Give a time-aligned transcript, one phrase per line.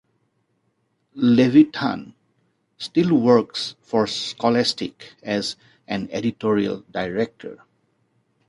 [1.15, 2.15] Levithan
[2.79, 7.63] still works for Scholastic as an editorial director.